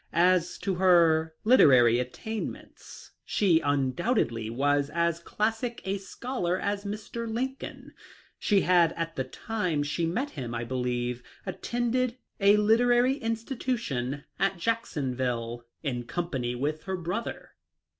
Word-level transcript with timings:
As 0.13 0.57
toher 0.57 1.33
literary 1.43 1.99
attainments, 1.99 3.11
she 3.23 3.59
undoubtedly 3.59 4.49
was 4.49 4.89
as 4.89 5.19
classic 5.19 5.79
a 5.85 5.99
scholar 5.99 6.59
as 6.59 6.85
Mr 6.85 7.31
Lincoln. 7.31 7.93
She 8.39 8.61
had 8.61 8.93
at 8.93 9.15
the 9.15 9.23
time 9.23 9.83
she 9.83 10.07
met 10.07 10.31
him, 10.31 10.55
I 10.55 10.63
believe, 10.63 11.21
at 11.45 11.61
tended 11.61 12.17
a 12.39 12.57
literary 12.57 13.17
institution 13.17 14.23
at 14.39 14.57
Jacksonville, 14.57 15.65
in 15.83 16.05
com 16.05 16.31
pany 16.31 16.57
with 16.57 16.85
her 16.85 16.97
brother." 16.97 17.51